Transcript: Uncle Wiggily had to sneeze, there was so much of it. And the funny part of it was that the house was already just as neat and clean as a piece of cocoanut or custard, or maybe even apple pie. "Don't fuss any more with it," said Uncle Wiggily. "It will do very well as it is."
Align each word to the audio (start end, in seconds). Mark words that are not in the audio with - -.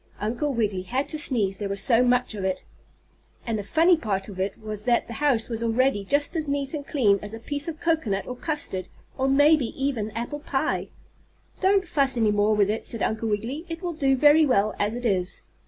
Uncle 0.19 0.51
Wiggily 0.51 0.81
had 0.81 1.07
to 1.09 1.19
sneeze, 1.19 1.59
there 1.59 1.69
was 1.69 1.79
so 1.79 2.03
much 2.03 2.33
of 2.33 2.43
it. 2.43 2.63
And 3.45 3.59
the 3.59 3.63
funny 3.63 3.95
part 3.95 4.29
of 4.29 4.39
it 4.39 4.57
was 4.57 4.85
that 4.85 5.05
the 5.05 5.13
house 5.13 5.47
was 5.47 5.61
already 5.61 6.03
just 6.03 6.35
as 6.35 6.47
neat 6.47 6.73
and 6.73 6.87
clean 6.87 7.19
as 7.21 7.35
a 7.35 7.39
piece 7.39 7.67
of 7.67 7.79
cocoanut 7.79 8.25
or 8.25 8.35
custard, 8.35 8.87
or 9.15 9.27
maybe 9.27 9.67
even 9.79 10.09
apple 10.17 10.39
pie. 10.39 10.87
"Don't 11.61 11.87
fuss 11.87 12.17
any 12.17 12.31
more 12.31 12.55
with 12.55 12.71
it," 12.71 12.83
said 12.83 13.03
Uncle 13.03 13.29
Wiggily. 13.29 13.63
"It 13.69 13.83
will 13.83 13.93
do 13.93 14.15
very 14.17 14.43
well 14.43 14.73
as 14.79 14.95
it 14.95 15.05
is." 15.05 15.43